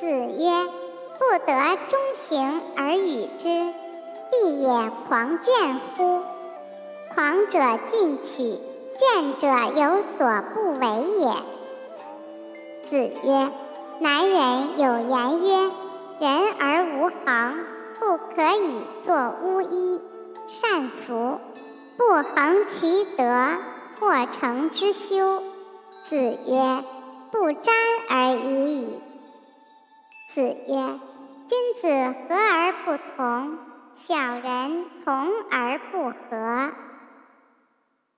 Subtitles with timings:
[0.00, 0.66] 子曰
[1.18, 3.72] ：“不得中行而与之，
[4.30, 4.68] 必也
[5.08, 6.22] 狂倦乎？
[7.12, 7.58] 狂者
[7.90, 8.60] 进取，
[8.96, 9.48] 倦者
[9.80, 11.32] 有所不为也。”
[12.88, 13.50] 子曰
[13.98, 15.70] ：“男人有言曰
[16.20, 17.58] ：‘人而无恒，
[17.98, 20.00] 不可以作巫医。’
[20.46, 21.38] 善服，
[21.96, 23.24] 不恒其德，
[24.00, 25.42] 或成之修。”
[26.08, 26.84] 子曰
[27.30, 27.74] ：“不沾
[28.08, 28.57] 而已。”
[30.34, 30.54] 子曰
[31.48, 31.88] ：“君子
[32.28, 33.58] 和而不同，
[33.94, 36.72] 小人同而不和。”